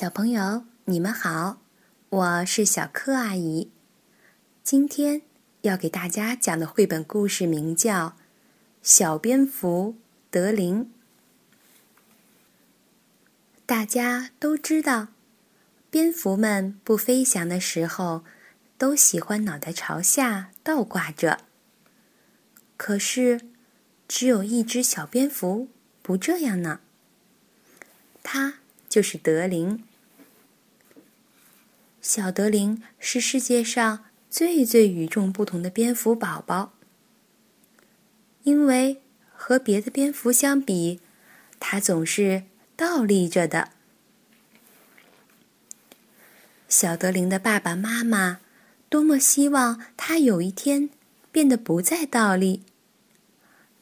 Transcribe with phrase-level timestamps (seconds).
[0.00, 1.60] 小朋友，你们好，
[2.08, 3.68] 我是小柯阿姨。
[4.62, 5.22] 今天
[5.62, 8.10] 要给大家讲的绘本故事名叫
[8.80, 9.96] 《小蝙蝠
[10.30, 10.84] 德林》。
[13.66, 15.08] 大家都知道，
[15.90, 18.22] 蝙蝠们不飞翔的时候，
[18.78, 21.40] 都喜欢脑袋朝下倒挂着。
[22.76, 23.40] 可是，
[24.06, 25.66] 只有一只小蝙蝠
[26.02, 26.78] 不这样呢。
[28.22, 28.58] 它。
[28.88, 29.84] 就是德林，
[32.08, 36.72] 小德林是世界上最最与众不同的蝙蝠宝宝。
[38.44, 39.02] 因为
[39.34, 41.00] 和别的蝙蝠相比，
[41.60, 42.44] 它总是
[42.74, 43.72] 倒立着的。
[46.66, 48.40] 小德林的爸爸妈妈
[48.88, 50.88] 多么希望他有一天
[51.30, 52.62] 变得不再倒立，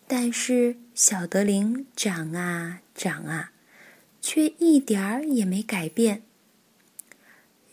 [0.09, 3.52] 但是小德林长啊长啊。
[4.21, 6.23] 却一点儿也没改变。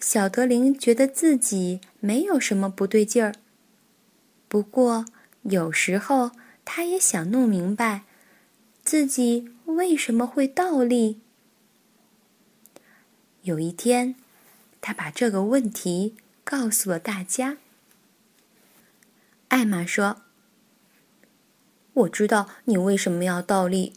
[0.06, 3.34] 小德林觉得自己没有什么不对劲儿。
[4.50, 5.06] 不过
[5.44, 6.32] 有时候
[6.66, 8.04] 他也想弄明白，
[8.84, 11.22] 自己为什么会倒立。
[13.44, 14.16] 有一天，
[14.82, 17.58] 他把这个问题告诉了大家。
[19.48, 20.24] 艾玛说
[21.94, 23.94] ：“我知道你为什么要倒立，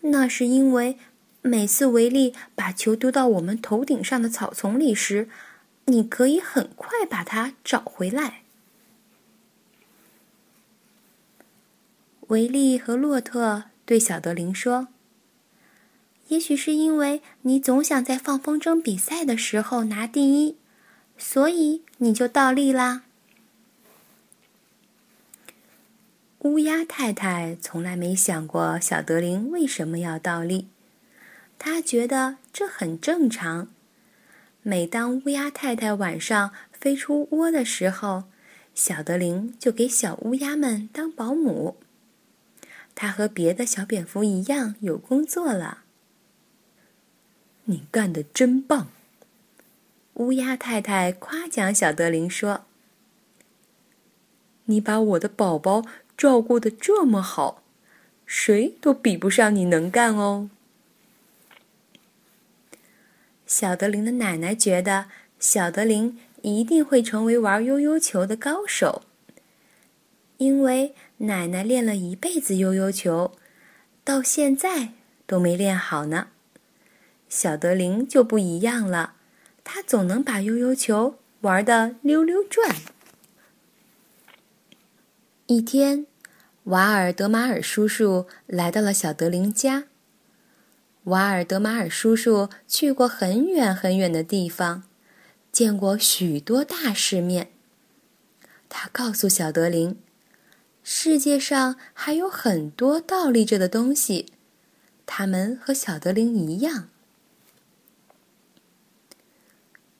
[0.00, 0.98] 那是因为……”
[1.46, 5.28] 每次维利把球丢到我们头顶上的草丛里时，
[5.84, 8.42] 你可以很快把它找回来。
[12.28, 14.88] 维利和洛特对小德林说
[16.26, 20.56] ：“也许是因为你总想在放风筝比赛的时候拿第一，
[21.16, 23.04] 所以你就倒立啦。”
[26.40, 30.66] 乌鸦太太从来没想过小德林为什么要倒立。
[31.68, 33.66] 他觉得这很正常。
[34.62, 38.22] 每当乌鸦太太晚上飞出窝的时候，
[38.72, 41.76] 小德林就给小乌鸦们当保姆。
[42.94, 45.82] 他和别的小蝙蝠一样有工作了。
[47.64, 48.86] 你干的真棒！
[50.14, 52.64] 乌鸦太太夸奖小德林说
[54.66, 55.84] ：“你把我的宝宝
[56.16, 57.64] 照顾的这么好，
[58.24, 60.50] 谁都比不上你能干哦。”
[63.46, 65.06] 小德林的奶奶觉得
[65.38, 69.02] 小德林一定会成为玩悠悠球的高手，
[70.38, 73.32] 因为奶奶练了一辈子悠悠球，
[74.02, 74.92] 到现在
[75.26, 76.28] 都没练好呢。
[77.28, 79.14] 小德林就不一样了，
[79.64, 82.76] 他总能把悠悠球玩得溜溜转。
[85.46, 86.06] 一天，
[86.64, 89.84] 瓦尔德马尔叔叔来到了小德林家。
[91.06, 94.82] 瓦尔德马尔叔叔去过很远很远的地方，
[95.52, 97.52] 见过许多大世面。
[98.68, 99.96] 他告诉小德林，
[100.82, 104.32] 世界上还有很多倒立着的东西，
[105.06, 106.88] 它们和小德林一样。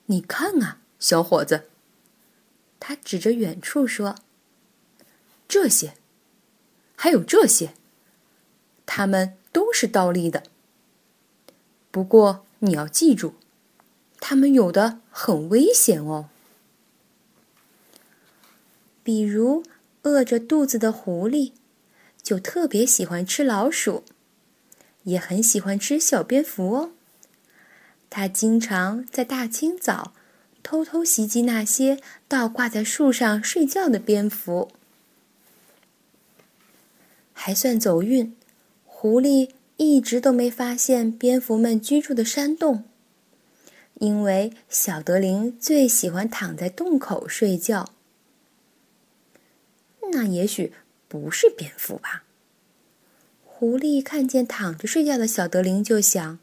[0.06, 1.68] 你看啊，小伙子，
[2.80, 4.16] 他指着远处说
[5.46, 5.94] ：“这些，
[6.96, 7.74] 还有这些，
[8.84, 10.42] 它们都是倒立的。”
[11.96, 13.36] 不过你要记住，
[14.20, 16.28] 它们有的很危险哦。
[19.02, 19.64] 比如
[20.02, 21.52] 饿着肚子的狐狸，
[22.22, 24.04] 就特别喜欢吃老鼠，
[25.04, 26.90] 也很喜欢吃小蝙蝠哦。
[28.10, 30.12] 它经常在大清早
[30.62, 34.70] 偷偷袭击那些倒挂在树上睡觉的蝙蝠，
[37.32, 38.36] 还算走运。
[38.84, 39.55] 狐狸。
[39.78, 42.84] 一直都没发现蝙蝠们居住的山洞，
[43.94, 47.92] 因为小德林最喜欢躺在洞口睡觉。
[50.12, 50.72] 那也许
[51.08, 52.24] 不是蝙蝠吧？
[53.44, 56.38] 狐狸看见躺着睡觉的小德林，就想：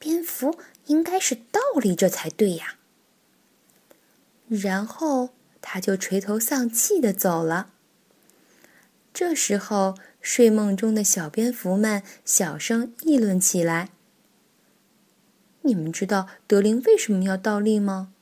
[0.00, 2.76] 蝙蝠应该是倒立着才对呀。
[4.48, 5.30] 然后
[5.60, 7.70] 他就垂头丧气的走了。
[9.14, 9.96] 这时候。
[10.28, 13.90] 睡梦中的小蝙蝠们小声议论起来
[15.62, 18.12] ：“你们知道德林为什么要倒立吗？”“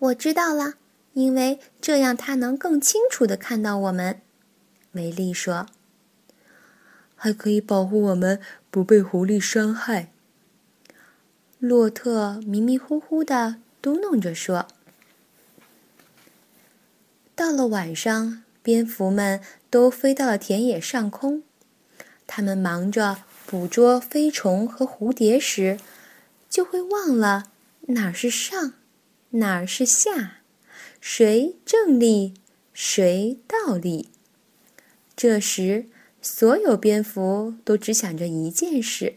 [0.00, 0.76] 我知道了，
[1.12, 4.22] 因为这样他能更清楚的看到我们。”
[4.92, 5.66] 维利说。
[7.14, 8.40] “还可以保护我们
[8.70, 10.10] 不被狐狸伤害。”
[11.60, 14.66] 洛特迷迷糊糊的嘟哝着说。
[17.34, 18.42] 到了晚上。
[18.66, 19.40] 蝙蝠们
[19.70, 21.42] 都飞到了田野上空，
[22.26, 25.78] 他们忙着捕捉飞虫和蝴蝶时，
[26.48, 27.50] 就会忘了
[27.88, 28.74] 哪儿是上，
[29.30, 30.38] 哪儿是下，
[31.00, 32.34] 谁正立，
[32.72, 34.08] 谁倒立。
[35.14, 35.86] 这时，
[36.20, 39.16] 所有蝙蝠都只想着一件事：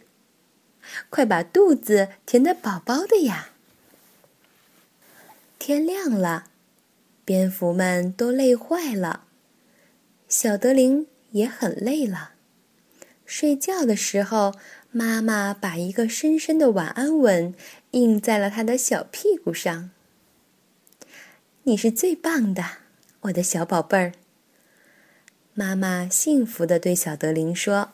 [1.10, 3.50] 快把肚子填得饱饱的呀！
[5.58, 6.46] 天亮了，
[7.26, 9.26] 蝙蝠们都累坏了，
[10.30, 12.34] 小德林也很累了。
[13.26, 14.54] 睡觉的时候，
[14.92, 17.56] 妈妈把一个深深的晚安吻
[17.92, 19.90] 印在了他的小屁股上。
[21.64, 22.64] 你是最棒的，
[23.22, 24.14] 我的小宝贝儿。
[25.56, 27.90] 妈妈幸福的对小德林说：“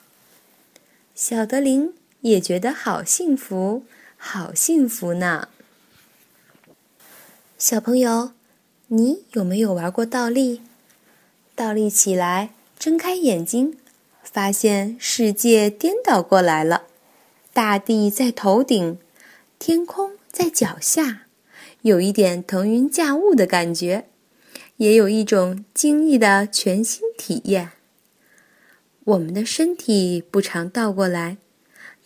[1.15, 3.85] 小德林也觉得好幸福，
[4.17, 5.47] 好幸福呢。”
[7.57, 8.33] 小朋友，
[8.87, 10.61] 你有没有玩过倒立？
[11.55, 13.77] 倒立起来，睁开眼睛，
[14.21, 16.83] 发现世界颠倒过来了，
[17.53, 18.99] 大地在头顶，
[19.57, 21.27] 天空在脚下，
[21.81, 24.07] 有一点腾云驾雾的感觉。
[24.77, 27.71] 也有一种惊异的全新体验。
[29.05, 31.37] 我们的身体不常倒过来，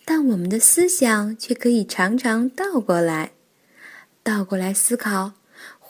[0.04, 3.32] 但我们的思想却可以常常倒过来。
[4.22, 5.32] 倒过来思考，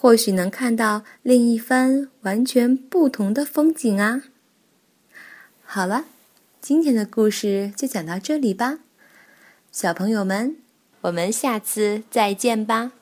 [0.03, 4.23] 或许能看到另一番完全不同的风景啊！
[5.63, 6.07] 好了，
[6.59, 8.79] 今天的故事就讲到这里吧，
[9.71, 10.57] 小朋友们，
[11.03, 12.93] 我们下次再见吧。